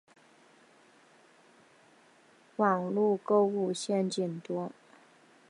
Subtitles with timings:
[2.55, 4.71] 网路购物陷阱多